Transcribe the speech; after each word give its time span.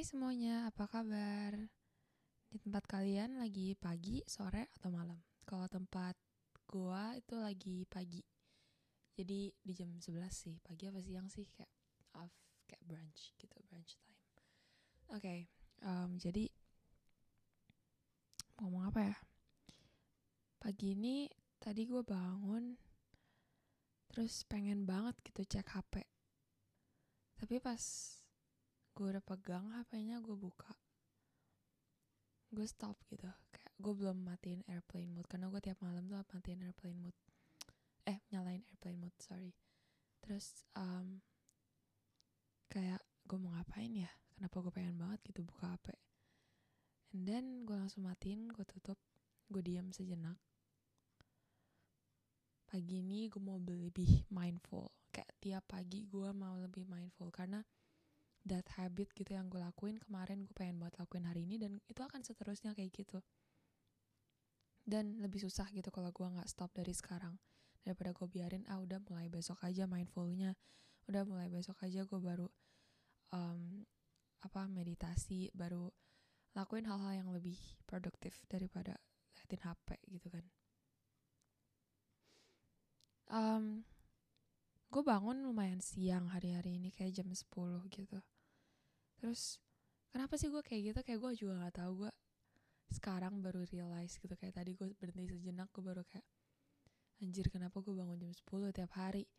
Hai 0.00 0.08
semuanya, 0.08 0.72
apa 0.72 0.88
kabar? 0.88 1.52
Di 2.48 2.56
tempat 2.56 2.88
kalian 2.88 3.36
lagi 3.36 3.76
pagi, 3.76 4.24
sore, 4.24 4.72
atau 4.80 4.88
malam? 4.88 5.20
Kalau 5.44 5.68
tempat 5.68 6.16
gua 6.64 7.12
itu 7.20 7.36
lagi 7.36 7.84
pagi. 7.84 8.24
Jadi 9.12 9.52
di 9.60 9.72
jam 9.76 9.92
11 9.92 10.32
sih, 10.32 10.56
pagi 10.64 10.88
apa 10.88 11.04
siang 11.04 11.28
sih 11.28 11.44
kayak 11.52 11.68
off 12.16 12.32
kayak 12.64 12.80
brunch 12.80 13.36
gitu, 13.36 13.52
brunch 13.68 14.00
time. 14.00 14.16
Oke, 15.12 15.52
um, 15.84 16.16
jadi 16.16 16.48
mau 18.56 18.72
ngomong 18.72 18.84
apa 18.96 19.00
ya? 19.04 19.16
Pagi 20.64 20.96
ini 20.96 21.28
tadi 21.60 21.84
gue 21.84 22.00
bangun 22.00 22.72
terus 24.08 24.48
pengen 24.48 24.88
banget 24.88 25.20
gitu 25.28 25.44
cek 25.44 25.68
HP. 25.76 26.08
Tapi 27.36 27.60
pas 27.60 27.84
gue 28.94 29.06
udah 29.06 29.24
pegang 29.24 29.70
HP-nya 29.74 30.20
gue 30.20 30.36
buka. 30.36 30.70
Gue 32.50 32.66
stop 32.66 32.98
gitu. 33.06 33.30
Kayak 33.50 33.72
gue 33.78 33.92
belum 33.94 34.18
matiin 34.26 34.62
airplane 34.66 35.10
mode 35.10 35.30
karena 35.30 35.46
gue 35.48 35.60
tiap 35.62 35.78
malam 35.80 36.06
tuh 36.10 36.18
matiin 36.34 36.66
airplane 36.66 36.98
mode. 36.98 37.18
Eh 38.04 38.18
nyalain 38.34 38.62
airplane 38.70 38.98
mode 38.98 39.18
sorry. 39.22 39.54
Terus 40.20 40.66
um, 40.76 41.22
kayak 42.68 43.00
gue 43.26 43.38
mau 43.38 43.54
ngapain 43.54 43.92
ya? 43.94 44.10
Kenapa 44.34 44.62
gue 44.64 44.72
pengen 44.72 44.96
banget 44.98 45.20
gitu 45.30 45.44
buka 45.44 45.76
HP 45.76 45.94
and 47.10 47.26
then 47.26 47.66
gue 47.66 47.74
langsung 47.74 48.06
matiin 48.06 48.50
gue 48.50 48.64
tutup. 48.66 48.98
Gue 49.50 49.62
diam 49.66 49.90
sejenak. 49.90 50.38
Pagi 52.70 53.02
ini 53.02 53.26
gue 53.26 53.42
mau 53.42 53.58
lebih 53.58 54.30
mindful. 54.30 54.94
Kayak 55.10 55.30
tiap 55.42 55.64
pagi 55.66 56.06
gue 56.06 56.30
mau 56.30 56.54
lebih 56.54 56.86
mindful 56.86 57.34
karena 57.34 57.58
that 58.48 58.64
habit 58.80 59.12
gitu 59.12 59.36
yang 59.36 59.52
gue 59.52 59.60
lakuin 59.60 60.00
kemarin 60.00 60.48
gue 60.48 60.54
pengen 60.56 60.80
banget 60.80 60.96
lakuin 60.96 61.28
hari 61.28 61.44
ini 61.44 61.60
dan 61.60 61.76
itu 61.84 62.00
akan 62.00 62.24
seterusnya 62.24 62.72
kayak 62.72 62.92
gitu. 62.94 63.20
Dan 64.80 65.20
lebih 65.20 65.44
susah 65.44 65.68
gitu 65.70 65.92
kalau 65.92 66.10
gue 66.10 66.24
nggak 66.24 66.48
stop 66.48 66.72
dari 66.72 66.96
sekarang. 66.96 67.36
Daripada 67.84 68.16
gue 68.16 68.28
biarin 68.28 68.64
ah 68.68 68.80
udah 68.80 69.00
mulai 69.08 69.28
besok 69.28 69.60
aja 69.64 69.84
mindfulnya. 69.84 70.56
Udah 71.08 71.22
mulai 71.28 71.52
besok 71.52 71.80
aja 71.84 72.04
gue 72.04 72.20
baru 72.20 72.48
um, 73.36 73.84
apa 74.40 74.64
meditasi 74.66 75.52
baru 75.52 75.92
lakuin 76.56 76.88
hal-hal 76.88 77.12
yang 77.24 77.28
lebih 77.30 77.56
produktif 77.84 78.40
daripada 78.48 78.96
liatin 79.36 79.62
HP 79.62 79.88
gitu 80.10 80.28
kan. 80.32 80.44
Um, 83.30 83.86
gue 84.90 85.02
bangun 85.06 85.46
lumayan 85.46 85.78
siang 85.78 86.26
hari-hari 86.34 86.82
ini 86.82 86.90
kayak 86.90 87.22
jam 87.22 87.30
10 87.30 87.46
gitu. 87.94 88.18
Terus 89.22 89.62
kenapa 90.10 90.34
sih 90.34 90.50
gue 90.50 90.58
kayak 90.66 90.82
gitu? 90.90 91.00
Kayak 91.06 91.20
gue 91.22 91.32
juga 91.46 91.52
nggak 91.62 91.74
tahu. 91.78 91.92
Gue 92.06 92.12
sekarang 92.90 93.38
baru 93.38 93.62
realize 93.70 94.18
gitu. 94.18 94.34
Kayak 94.34 94.58
tadi 94.58 94.74
gue 94.74 94.90
berhenti 94.98 95.30
sejenak 95.30 95.70
gue 95.70 95.82
baru 95.86 96.02
kayak 96.10 96.26
anjir 97.22 97.46
kenapa 97.54 97.78
gue 97.78 97.94
bangun 97.94 98.18
jam 98.18 98.34
10 98.34 98.74
tiap 98.74 98.92
hari? 98.98 99.30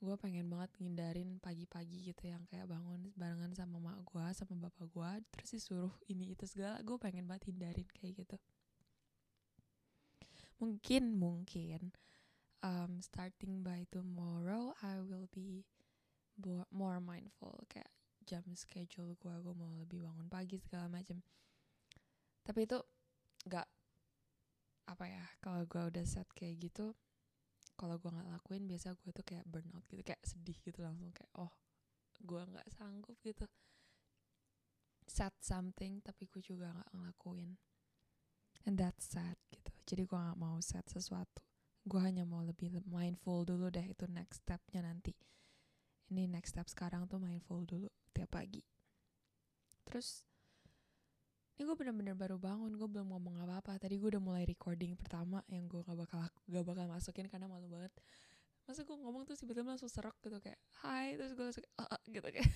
Gue 0.00 0.16
pengen 0.18 0.50
banget 0.50 0.74
ngindarin 0.80 1.38
pagi-pagi 1.38 2.10
gitu 2.10 2.26
yang 2.26 2.42
kayak 2.50 2.66
bangun 2.66 3.14
barengan 3.14 3.54
sama 3.54 3.78
mak 3.78 4.02
gue 4.02 4.26
sama 4.34 4.66
bapak 4.66 4.88
gue 4.90 5.10
terus 5.30 5.50
disuruh 5.54 5.94
ini 6.10 6.34
itu 6.34 6.42
segala. 6.42 6.82
Gue 6.82 6.98
pengen 6.98 7.30
banget 7.30 7.54
hindarin 7.54 7.86
kayak 7.94 8.26
gitu. 8.26 8.36
Mungkin 10.58 11.14
mungkin 11.14 11.94
um, 12.62 13.00
starting 13.00 13.62
by 13.64 13.86
tomorrow 13.90 14.72
I 14.82 15.00
will 15.00 15.28
be 15.32 15.64
more 16.72 17.00
mindful. 17.00 17.64
Kayak 17.68 17.90
jam 18.24 18.44
schedule 18.54 19.16
gue 19.18 19.34
gue 19.42 19.54
mau 19.56 19.72
lebih 19.80 20.04
bangun 20.06 20.28
pagi 20.30 20.60
segala 20.60 20.86
macam 20.86 21.18
tapi 22.46 22.68
itu 22.68 22.78
nggak 23.48 23.68
apa 24.86 25.04
ya 25.08 25.24
kalau 25.42 25.64
gue 25.66 25.82
udah 25.90 26.04
set 26.06 26.28
kayak 26.36 26.60
gitu 26.62 26.94
kalau 27.80 27.96
gue 27.96 28.12
nggak 28.12 28.28
lakuin 28.28 28.68
biasa 28.68 28.92
gue 28.92 29.10
tuh 29.10 29.24
kayak 29.24 29.48
burnout 29.48 29.82
gitu 29.88 30.04
kayak 30.04 30.20
sedih 30.22 30.54
gitu 30.62 30.84
langsung 30.84 31.10
kayak 31.10 31.32
oh 31.40 31.50
gue 32.20 32.42
nggak 32.44 32.68
sanggup 32.76 33.16
gitu. 33.24 33.48
Set 35.08 35.32
something 35.40 36.04
tapi 36.04 36.28
gue 36.28 36.42
juga 36.44 36.76
nggak 36.76 36.90
ngelakuin. 36.92 37.56
And 38.68 38.76
that's 38.76 39.08
sad 39.08 39.40
gitu. 39.48 39.72
Jadi 39.88 40.02
gue 40.04 40.18
nggak 40.20 40.38
mau 40.38 40.60
set 40.60 40.84
sesuatu 40.92 41.40
gue 41.84 42.00
hanya 42.00 42.28
mau 42.28 42.44
lebih 42.44 42.84
mindful 42.84 43.48
dulu 43.48 43.72
deh 43.72 43.84
itu 43.88 44.04
next 44.10 44.44
stepnya 44.44 44.84
nanti. 44.84 45.16
Ini 46.10 46.28
next 46.28 46.52
step 46.52 46.66
sekarang 46.68 47.08
tuh 47.08 47.22
mindful 47.22 47.64
dulu 47.64 47.88
tiap 48.12 48.34
pagi. 48.34 48.60
Terus 49.88 50.26
ini 51.56 51.64
gue 51.68 51.76
bener-bener 51.76 52.16
baru 52.16 52.36
bangun 52.36 52.72
gue 52.76 52.88
belum 52.88 53.08
ngomong 53.14 53.46
apa-apa. 53.46 53.80
Tadi 53.80 53.96
gue 53.96 54.08
udah 54.16 54.22
mulai 54.22 54.44
recording 54.44 54.92
pertama 54.98 55.40
yang 55.48 55.64
gue 55.70 55.80
gak 55.80 55.96
bakal 55.96 56.20
gak 56.26 56.64
bakal 56.66 56.84
masukin 56.90 57.26
karena 57.32 57.48
malu 57.48 57.70
banget. 57.70 57.92
Masa 58.68 58.84
gue 58.84 58.96
ngomong 58.96 59.24
tuh 59.24 59.38
tiba-tiba 59.40 59.72
langsung 59.72 59.88
serok 59.88 60.16
gitu 60.20 60.36
kayak 60.42 60.60
hai 60.84 61.16
terus 61.16 61.32
gue 61.32 61.44
langsung 61.48 61.64
uh, 61.80 61.88
uh, 61.88 62.02
gitu 62.10 62.28
kayak. 62.28 62.48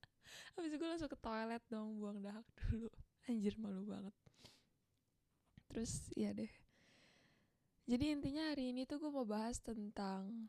Habis 0.56 0.72
gue 0.80 0.88
langsung 0.88 1.10
ke 1.12 1.18
toilet 1.20 1.64
dong 1.68 2.00
buang 2.00 2.24
dahak 2.24 2.46
dulu. 2.56 2.88
Anjir 3.28 3.54
malu 3.60 3.84
banget. 3.84 4.14
Terus 5.72 6.08
ya 6.16 6.32
deh 6.36 6.61
jadi 7.86 8.14
intinya 8.14 8.54
hari 8.54 8.70
ini 8.70 8.86
tuh 8.86 9.02
gue 9.02 9.10
mau 9.10 9.26
bahas 9.26 9.58
tentang 9.58 10.48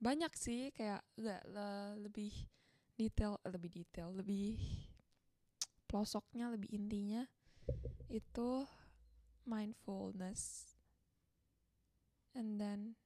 banyak 0.00 0.32
sih 0.36 0.72
kayak 0.76 1.04
gak 1.16 1.42
le 1.48 1.96
lebih 2.04 2.32
detail 2.96 3.40
eh, 3.44 3.52
lebih 3.52 3.70
detail 3.72 4.12
lebih 4.12 4.60
pelosoknya 5.88 6.52
lebih 6.52 6.68
intinya 6.72 7.24
itu 8.08 8.64
mindfulness 9.46 10.74
and 12.36 12.60
then 12.60 12.96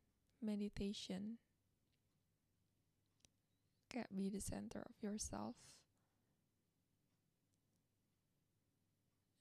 meditation. 0.42 1.38
Kayak 3.90 4.08
be 4.14 4.30
the 4.30 4.40
center 4.40 4.82
of 4.82 4.96
yourself. 5.02 5.56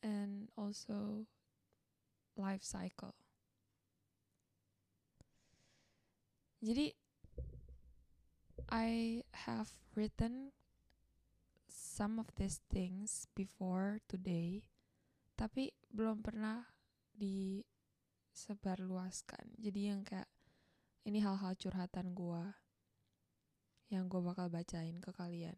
And 0.02 0.48
also 0.56 1.28
life 2.38 2.64
cycle 2.64 3.16
Jadi 6.60 6.92
I 8.68 9.24
have 9.48 9.72
written 9.96 10.52
some 11.72 12.20
of 12.20 12.28
these 12.36 12.60
things 12.68 13.32
before 13.32 14.04
today, 14.12 14.68
tapi 15.40 15.72
belum 15.88 16.20
pernah 16.20 16.68
disebarluaskan. 17.16 19.56
Jadi 19.56 19.88
yang 19.88 20.04
kayak 20.04 20.28
ini 21.08 21.24
hal-hal 21.24 21.56
curhatan 21.56 22.12
gue 22.12 22.44
yang 23.90 24.06
gue 24.12 24.20
bakal 24.20 24.52
bacain 24.52 25.00
ke 25.00 25.16
kalian. 25.16 25.56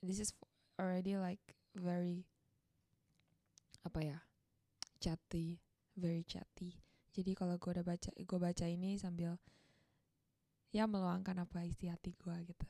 This 0.00 0.16
is 0.16 0.32
already 0.80 1.20
like 1.20 1.44
very 1.76 2.24
apa 3.84 4.00
ya 4.00 4.24
chatty, 4.96 5.60
very 5.92 6.24
chatty. 6.24 6.80
Jadi 7.12 7.36
kalau 7.36 7.60
gue 7.60 7.68
udah 7.68 7.84
baca, 7.84 8.16
gue 8.16 8.38
baca 8.40 8.64
ini 8.64 8.96
sambil 8.96 9.36
ya 10.74 10.84
meluangkan 10.84 11.40
apa 11.40 11.64
isi 11.64 11.88
hati 11.88 12.12
gue 12.16 12.36
gitu. 12.44 12.66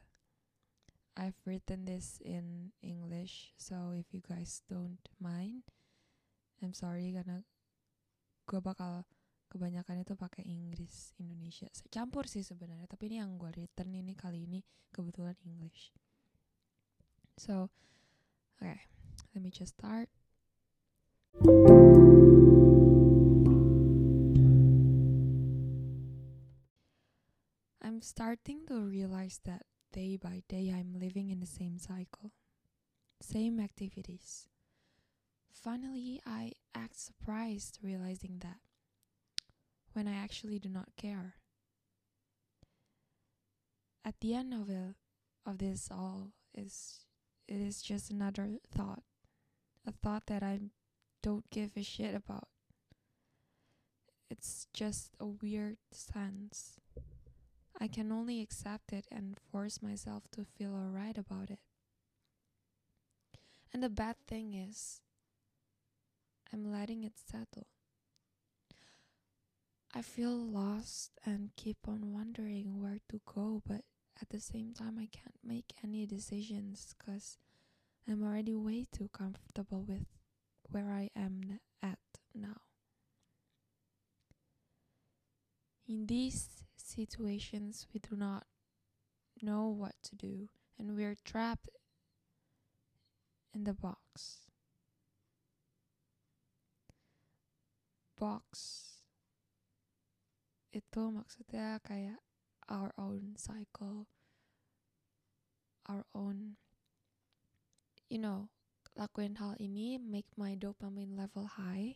I've 1.19 1.39
written 1.43 1.83
this 1.83 2.23
in 2.23 2.71
English 2.79 3.51
so 3.59 3.91
if 3.91 4.07
you 4.15 4.23
guys 4.23 4.63
don't 4.71 5.03
mind 5.19 5.67
I'm 6.63 6.75
sorry 6.75 7.11
karena 7.11 7.43
gue 8.47 8.61
bakal 8.63 9.03
kebanyakan 9.51 10.07
itu 10.07 10.15
pakai 10.15 10.47
Inggris 10.47 11.17
Indonesia. 11.19 11.67
Campur 11.91 12.31
sih 12.31 12.47
sebenarnya 12.47 12.87
tapi 12.87 13.11
ini 13.11 13.19
yang 13.19 13.35
gue 13.35 13.51
written 13.51 13.91
ini 13.91 14.15
kali 14.15 14.47
ini 14.47 14.63
kebetulan 14.95 15.35
English. 15.43 15.91
So 17.35 17.71
okay 18.59 18.87
let 19.35 19.43
me 19.43 19.51
just 19.51 19.75
start 19.75 20.11
I'm 27.99 28.03
starting 28.03 28.61
to 28.69 28.79
realize 28.83 29.41
that 29.45 29.63
day 29.93 30.17
by 30.17 30.45
day 30.49 30.73
I'm 30.73 31.01
living 31.01 31.31
in 31.31 31.41
the 31.41 31.47
same 31.47 31.79
cycle, 31.79 32.31
same 33.21 33.59
activities. 33.59 34.47
Finally, 35.51 36.23
I 36.25 36.53
act 36.77 36.97
surprised 36.97 37.81
realizing 37.83 38.39
that 38.39 38.59
when 39.95 40.07
I 40.07 40.15
actually 40.15 40.61
do 40.61 40.69
not 40.69 40.91
care. 40.97 41.35
At 44.05 44.21
the 44.21 44.33
end 44.33 44.55
of 44.55 44.71
it, 44.71 44.95
of 45.45 45.59
this 45.59 45.89
all 45.91 46.29
is 46.55 47.01
it 47.49 47.57
is 47.61 47.83
just 47.83 48.13
another 48.13 48.61
thought, 48.73 49.03
a 49.85 49.91
thought 49.91 50.27
that 50.29 50.45
I 50.45 50.61
don't 51.21 51.51
give 51.51 51.73
a 51.77 51.83
shit 51.83 52.15
about. 52.15 52.47
It's 54.31 54.69
just 54.73 55.17
a 55.19 55.27
weird 55.27 55.79
sense 55.91 56.79
I 57.81 57.87
can 57.87 58.11
only 58.11 58.41
accept 58.41 58.93
it 58.93 59.07
and 59.11 59.39
force 59.53 59.81
myself 59.81 60.25
to 60.33 60.45
feel 60.45 60.75
alright 60.75 61.17
about 61.17 61.51
it. 61.51 61.61
And 63.73 63.83
the 63.83 63.89
bad 63.89 64.17
thing 64.27 64.55
is, 64.55 65.01
I'm 66.53 66.73
letting 66.73 67.05
it 67.05 67.13
settle. 67.17 67.67
I 69.95 70.03
feel 70.03 70.37
lost 70.37 71.13
and 71.25 71.51
keep 71.57 71.77
on 71.87 72.13
wondering 72.13 72.81
where 72.83 72.99
to 73.11 73.21
go, 73.25 73.63
but 73.67 73.83
at 74.21 74.31
the 74.31 74.41
same 74.41 74.73
time, 74.75 74.99
I 74.99 75.09
can't 75.13 75.39
make 75.45 75.73
any 75.85 76.05
decisions 76.05 76.95
because 76.99 77.37
I'm 78.09 78.25
already 78.25 78.55
way 78.55 78.87
too 78.91 79.09
comfortable 79.13 79.83
with 79.87 80.07
where 80.71 80.91
I 80.91 81.11
am 81.15 81.61
at 81.83 81.99
now. 82.35 82.61
In 85.87 86.07
these 86.07 86.58
situations, 86.99 87.87
we 87.95 88.03
do 88.03 88.19
not 88.19 88.43
know 89.39 89.71
what 89.71 89.95
to 90.03 90.19
do 90.19 90.51
and 90.75 90.99
we're 90.99 91.15
trapped 91.23 91.71
in 93.55 93.63
the 93.63 93.71
box. 93.71 94.43
Box 98.19 98.43
itu 100.75 101.03
maksudnya 101.15 101.79
kayak 101.87 102.19
our 102.67 102.91
own 102.99 103.39
cycle, 103.39 104.11
our 105.87 106.03
own, 106.19 106.59
you 108.11 108.19
know, 108.19 108.51
lakuin 108.99 109.39
hal 109.39 109.55
ini 109.63 110.03
make 110.03 110.27
my 110.35 110.59
dopamine 110.59 111.15
level 111.15 111.47
high. 111.47 111.95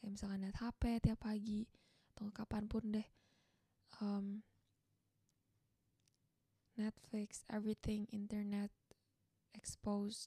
Kayak 0.00 0.16
misalkan 0.16 0.40
lihat 0.40 0.56
HP 0.56 0.82
tiap 1.04 1.20
pagi 1.20 1.68
atau 2.16 2.32
kapan 2.32 2.64
pun 2.64 2.96
deh. 2.96 3.21
Um, 4.02 4.42
Netflix, 6.74 7.46
everything, 7.46 8.10
internet, 8.10 8.74
exposed, 9.54 10.26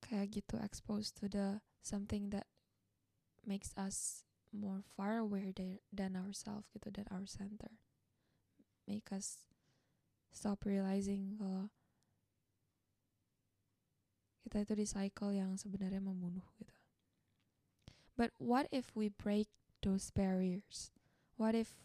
kayak 0.00 0.40
gitu, 0.40 0.56
exposed 0.56 1.12
to 1.20 1.28
the 1.28 1.60
something 1.84 2.32
that 2.32 2.48
makes 3.44 3.76
us 3.76 4.24
more 4.48 4.80
far 4.96 5.20
aware 5.20 5.52
than 5.92 6.16
ourselves 6.16 6.64
gitu 6.72 6.88
than 6.88 7.04
our 7.12 7.28
center. 7.28 7.76
Make 8.88 9.12
us 9.12 9.44
stop 10.32 10.64
realizing 10.64 11.36
kalau 11.36 11.68
kita 14.46 14.62
itu 14.62 14.72
di 14.78 14.86
cycle 14.86 15.34
yang 15.34 15.58
sebenarnya 15.58 16.00
membunuh 16.00 16.46
gitu. 16.56 16.72
But 18.16 18.32
what 18.40 18.70
if 18.72 18.94
we 18.96 19.12
break 19.12 19.50
those 19.84 20.08
barriers? 20.14 20.94
What 21.36 21.52
if 21.52 21.76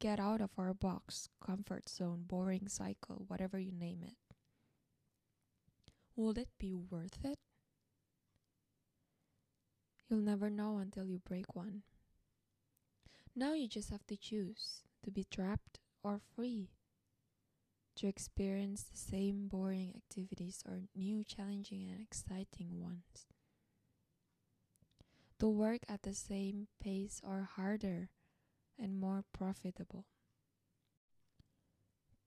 get 0.00 0.20
out 0.20 0.40
of 0.40 0.50
our 0.58 0.74
box 0.74 1.28
comfort 1.44 1.88
zone 1.88 2.24
boring 2.26 2.68
cycle 2.68 3.24
whatever 3.28 3.58
you 3.58 3.72
name 3.72 4.02
it. 4.02 4.16
Will 6.16 6.38
it 6.38 6.48
be 6.58 6.72
worth 6.74 7.24
it? 7.24 7.38
You'll 10.08 10.20
never 10.20 10.50
know 10.50 10.78
until 10.78 11.06
you 11.06 11.18
break 11.18 11.56
one. 11.56 11.82
Now 13.34 13.54
you 13.54 13.66
just 13.66 13.90
have 13.90 14.06
to 14.06 14.16
choose 14.16 14.82
to 15.02 15.10
be 15.10 15.24
trapped 15.24 15.80
or 16.04 16.20
free, 16.36 16.68
to 17.96 18.06
experience 18.06 18.82
the 18.82 18.96
same 18.96 19.48
boring 19.48 19.92
activities 19.96 20.62
or 20.68 20.82
new 20.94 21.24
challenging 21.24 21.88
and 21.90 22.00
exciting 22.00 22.80
ones, 22.80 23.26
to 25.40 25.48
work 25.48 25.80
at 25.88 26.02
the 26.02 26.14
same 26.14 26.68
pace 26.80 27.20
or 27.26 27.48
harder 27.56 28.10
and 28.78 28.98
more 28.98 29.24
profitable, 29.32 30.06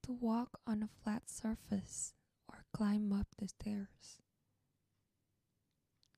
to 0.04 0.12
walk 0.12 0.60
on 0.66 0.84
a 0.84 0.90
flat 1.04 1.30
surface 1.30 2.14
or 2.48 2.66
climb 2.74 3.12
up 3.12 3.28
the 3.38 3.48
stairs. 3.48 4.18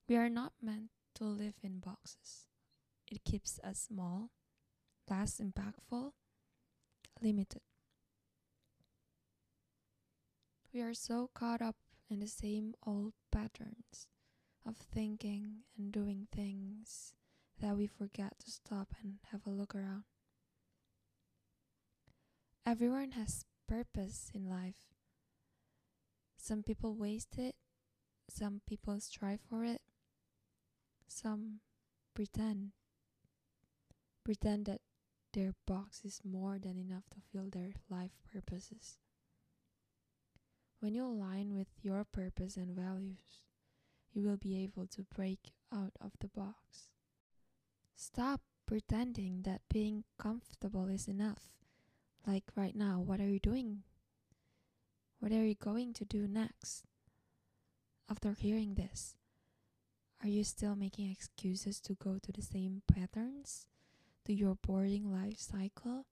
We 0.08 0.16
are 0.16 0.30
not 0.30 0.52
meant 0.62 0.90
to 1.16 1.24
live 1.24 1.54
in 1.62 1.78
boxes. 1.78 2.46
It 3.10 3.24
keeps 3.24 3.58
us 3.64 3.88
small 3.88 4.30
less 5.10 5.40
impactful, 5.40 6.12
limited. 7.20 7.62
We 10.72 10.80
are 10.82 10.94
so 10.94 11.30
caught 11.34 11.60
up 11.60 11.74
in 12.08 12.20
the 12.20 12.28
same 12.28 12.74
old 12.86 13.14
patterns 13.32 14.06
of 14.64 14.76
thinking 14.76 15.64
and 15.76 15.90
doing 15.90 16.28
things 16.32 17.12
that 17.60 17.76
we 17.76 17.88
forget 17.88 18.38
to 18.38 18.50
stop 18.50 18.94
and 19.02 19.14
have 19.32 19.46
a 19.46 19.50
look 19.50 19.74
around. 19.74 20.04
Everyone 22.70 23.10
has 23.18 23.46
purpose 23.66 24.30
in 24.32 24.48
life. 24.48 24.94
Some 26.36 26.62
people 26.62 26.94
waste 26.94 27.36
it, 27.36 27.56
some 28.28 28.60
people 28.64 29.00
strive 29.00 29.40
for 29.40 29.64
it, 29.64 29.80
some 31.08 31.58
pretend. 32.14 32.70
Pretend 34.24 34.66
that 34.66 34.82
their 35.32 35.54
box 35.66 36.02
is 36.04 36.20
more 36.24 36.60
than 36.60 36.78
enough 36.78 37.02
to 37.10 37.16
fill 37.32 37.48
their 37.50 37.72
life 37.90 38.12
purposes. 38.32 38.98
When 40.78 40.94
you 40.94 41.04
align 41.04 41.56
with 41.56 41.70
your 41.82 42.04
purpose 42.04 42.56
and 42.56 42.76
values, 42.76 43.42
you 44.12 44.22
will 44.22 44.36
be 44.36 44.62
able 44.62 44.86
to 44.94 45.02
break 45.12 45.54
out 45.74 45.94
of 46.00 46.12
the 46.20 46.28
box. 46.28 46.92
Stop 47.96 48.42
pretending 48.64 49.42
that 49.42 49.62
being 49.68 50.04
comfortable 50.20 50.86
is 50.86 51.08
enough. 51.08 51.48
Like 52.26 52.44
right 52.54 52.76
now, 52.76 53.00
what 53.00 53.20
are 53.20 53.28
you 53.28 53.40
doing? 53.40 53.82
What 55.18 55.32
are 55.32 55.44
you 55.44 55.54
going 55.54 55.92
to 55.94 56.04
do 56.04 56.26
next? 56.28 56.84
After 58.08 58.32
hearing 58.32 58.74
this, 58.74 59.16
are 60.22 60.28
you 60.28 60.44
still 60.44 60.76
making 60.76 61.10
excuses 61.10 61.80
to 61.80 61.94
go 61.94 62.18
to 62.22 62.32
the 62.32 62.42
same 62.42 62.82
patterns? 62.92 63.66
to 64.24 64.32
your 64.36 64.54
boring 64.54 65.12
life 65.12 65.38
cycle, 65.38 66.06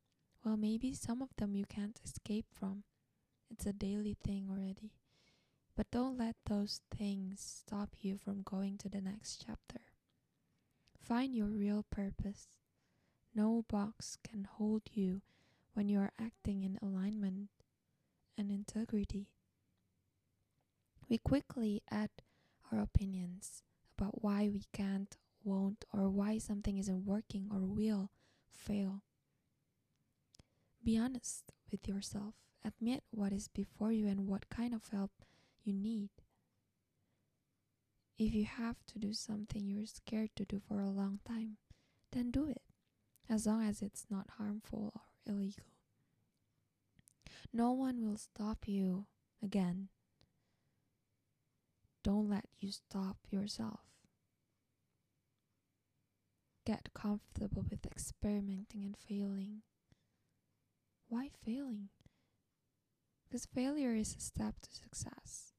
well, 0.45 0.57
maybe 0.57 0.93
some 0.93 1.23
of 1.23 1.29
them 1.37 1.55
you 1.55 1.65
can't 1.65 2.01
escape 2.05 2.47
from. 2.53 2.85
It's 3.51 3.67
a 3.67 3.73
daily 3.73 4.17
thing 4.25 4.49
already. 4.51 4.93
But 5.77 5.91
don't 5.91 6.19
let 6.19 6.35
those 6.47 6.81
things 6.97 7.63
stop 7.65 7.91
you 8.01 8.19
from 8.19 8.43
going 8.43 8.79
to 8.79 8.89
the 8.89 9.01
next 9.01 9.45
chapter. 9.47 9.81
Find 11.01 11.35
your 11.35 11.47
real 11.47 11.85
purpose. 11.89 12.49
No 13.35 13.65
box 13.69 14.19
can 14.29 14.49
hold 14.51 14.83
you 14.93 15.23
when 15.79 15.89
you 15.89 16.01
are 16.01 16.11
acting 16.21 16.65
in 16.65 16.77
alignment 16.83 17.51
and 18.37 18.51
integrity. 18.51 19.29
We 21.09 21.19
quickly 21.19 21.85
add 21.89 22.11
our 22.73 22.81
opinions 22.81 23.63
about 23.97 24.25
why 24.25 24.49
we 24.53 24.65
can't 24.73 25.17
won't, 25.45 25.85
or 25.93 26.11
why 26.11 26.39
something 26.39 26.79
isn't 26.79 27.07
working 27.07 27.49
or 27.53 27.61
will 27.61 28.11
fail. 28.51 29.03
Be 30.83 30.99
honest 30.99 31.53
with 31.71 31.87
yourself. 31.87 32.35
Admit 32.65 33.05
what 33.13 33.33
is 33.33 33.47
before 33.47 33.93
you 33.93 34.09
and 34.09 34.27
what 34.27 34.51
kind 34.51 34.75
of 34.75 34.89
help 34.91 35.13
you 35.63 35.73
need. 35.73 36.11
If 38.19 38.35
you 38.35 38.47
have 38.47 38.85
to 38.89 38.99
do 38.99 39.13
something 39.13 39.69
you're 39.69 39.87
scared 39.87 40.31
to 40.35 40.45
do 40.45 40.61
for 40.67 40.81
a 40.81 40.91
long 40.91 41.21
time, 41.25 41.59
then 42.11 42.33
do 42.33 42.49
it, 42.49 42.63
as 43.31 43.47
long 43.47 43.63
as 43.63 43.81
it's 43.81 44.07
not 44.11 44.27
harmful 44.39 44.91
or 44.93 45.03
illegal. 45.29 45.65
No 47.53 47.73
one 47.73 48.05
will 48.05 48.17
stop 48.17 48.67
you 48.67 49.07
again. 49.43 49.89
Don't 52.03 52.29
let 52.29 52.47
you 52.61 52.71
stop 52.71 53.17
yourself 53.31 53.81
get 56.69 56.93
comfortable 56.93 57.65
with 57.71 57.87
experimenting 57.87 58.85
and 58.85 58.95
failing. 58.95 59.63
Why 61.09 61.31
failing? 61.43 61.89
Because 63.27 63.47
failure 63.47 63.95
is 63.95 64.15
a 64.15 64.21
step 64.21 64.57
to 64.61 64.71
success. 64.71 65.55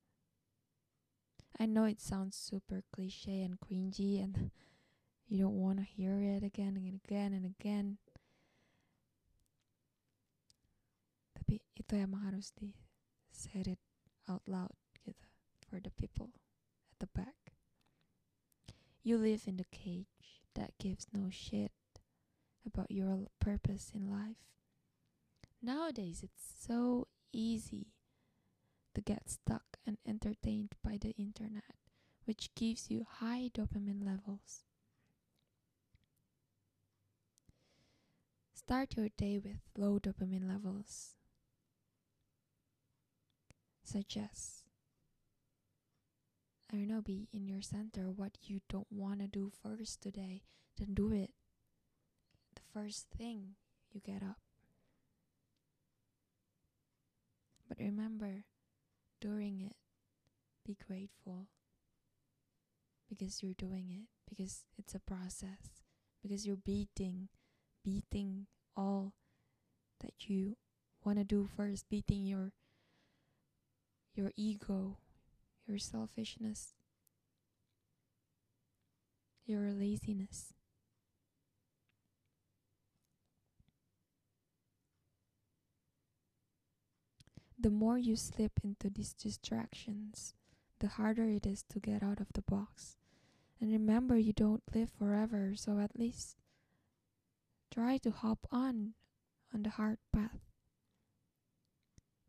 I 1.59 1.65
know 1.65 1.85
it 1.85 1.99
sounds 1.99 2.37
super 2.37 2.83
cliche 2.93 3.41
and 3.41 3.59
cringy, 3.59 4.23
and 4.23 4.51
you 5.27 5.41
don't 5.41 5.59
want 5.59 5.79
to 5.79 5.83
hear 5.83 6.19
it 6.19 6.43
again 6.43 6.77
and 6.77 7.01
again 7.03 7.33
and 7.33 7.43
again. 7.43 7.97
Tapi 11.49 11.65
itu 11.81 11.97
emang 11.97 12.29
harus 12.29 12.53
di 12.53 12.77
said 13.33 13.65
it 13.65 13.81
out 14.29 14.45
loud 14.45 14.77
gitu 15.01 15.25
for 15.65 15.81
the 15.81 15.89
people 15.97 16.29
at 16.93 17.01
the 17.01 17.09
back. 17.09 17.57
You 19.01 19.17
live 19.17 19.49
in 19.49 19.57
the 19.57 19.65
cage 19.73 20.45
that 20.53 20.77
gives 20.77 21.09
no 21.09 21.33
shit 21.33 21.73
about 22.61 22.93
your 22.93 23.33
purpose 23.41 23.89
in 23.97 24.13
life. 24.13 24.45
Nowadays, 25.57 26.21
it's 26.21 26.37
so 26.37 27.09
easy 27.33 27.97
to 28.93 29.01
get 29.01 29.25
stuck 29.25 29.81
and 29.89 29.97
entertained 30.05 30.77
by 30.85 31.01
the 31.01 31.17
internet, 31.17 31.81
which 32.29 32.53
gives 32.53 32.93
you 32.93 33.09
high 33.25 33.49
dopamine 33.49 34.05
levels. 34.05 34.69
Start 38.53 38.93
your 38.93 39.09
day 39.17 39.41
with 39.41 39.65
low 39.73 39.97
dopamine 39.97 40.45
levels, 40.45 41.17
as 43.95 44.63
I 46.71 46.75
don't 46.75 46.87
know, 46.87 47.01
be 47.01 47.27
in 47.33 47.47
your 47.47 47.61
center. 47.61 48.11
What 48.11 48.37
you 48.43 48.61
don't 48.69 48.87
want 48.91 49.21
to 49.21 49.27
do 49.27 49.51
first 49.63 50.01
today, 50.01 50.43
then 50.77 50.93
do 50.93 51.11
it. 51.11 51.31
The 52.55 52.61
first 52.73 53.07
thing 53.17 53.55
you 53.91 54.01
get 54.01 54.21
up. 54.21 54.37
But 57.67 57.79
remember, 57.79 58.45
during 59.19 59.61
it, 59.61 59.75
be 60.65 60.77
grateful. 60.87 61.47
Because 63.09 63.41
you're 63.41 63.53
doing 63.53 63.89
it, 63.89 64.07
because 64.29 64.65
it's 64.77 64.93
a 64.93 64.99
process, 64.99 65.81
because 66.21 66.45
you're 66.45 66.55
beating, 66.55 67.29
beating 67.83 68.45
all 68.77 69.13
that 70.01 70.29
you 70.29 70.57
want 71.03 71.17
to 71.17 71.23
do 71.23 71.49
first, 71.57 71.89
beating 71.89 72.27
your 72.27 72.51
your 74.19 74.33
ego, 74.35 74.97
your 75.65 75.77
selfishness, 75.77 76.73
your 79.45 79.71
laziness. 79.71 80.53
The 87.57 87.69
more 87.69 87.97
you 87.97 88.17
slip 88.17 88.59
into 88.61 88.89
these 88.89 89.13
distractions, 89.13 90.33
the 90.79 90.89
harder 90.89 91.29
it 91.29 91.45
is 91.45 91.63
to 91.69 91.79
get 91.79 92.03
out 92.03 92.19
of 92.19 92.27
the 92.33 92.41
box. 92.41 92.97
And 93.61 93.71
remember, 93.71 94.17
you 94.17 94.33
don't 94.33 94.63
live 94.75 94.89
forever, 94.89 95.53
so 95.55 95.79
at 95.79 95.97
least 95.97 96.35
try 97.73 97.97
to 97.99 98.11
hop 98.11 98.39
on 98.51 98.95
on 99.53 99.63
the 99.63 99.69
hard 99.69 99.99
path. 100.11 100.41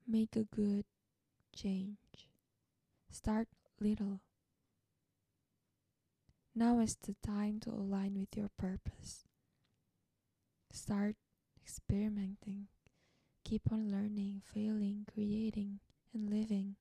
Make 0.07 0.37
a 0.37 0.45
good 0.45 0.85
change. 1.61 2.29
Start 3.11 3.49
little. 3.81 4.21
Now 6.55 6.81
is 6.81 6.97
the 6.97 7.15
time 7.25 7.61
to 7.61 7.71
align 7.71 8.19
with 8.19 8.37
your 8.37 8.51
purpose. 8.59 9.25
Start 10.73 11.17
experimenting. 11.61 12.69
Keep 13.45 13.73
on 13.73 13.91
learning, 13.91 14.43
failing, 14.55 15.07
creating, 15.13 15.81
and 16.15 16.31
living. 16.31 16.77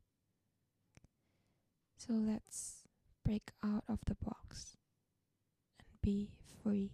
So 1.98 2.14
let's 2.14 2.84
break 3.26 3.52
out 3.64 3.84
of 3.88 4.00
the 4.06 4.16
box 4.16 4.78
and 5.80 5.88
be 6.02 6.30
free. 6.64 6.92